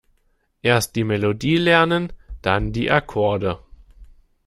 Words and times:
Erst 0.63 0.95
die 0.95 1.03
Melodie 1.03 1.57
lernen, 1.57 2.11
dann 2.41 2.73
die 2.73 2.89
Akkorde. 2.89 3.59